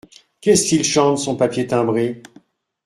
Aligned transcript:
Qu’est-ce 0.41 0.65
qu’il 0.67 0.83
chante, 0.83 1.19
son 1.19 1.35
papier 1.35 1.67
timbré? 1.67 2.23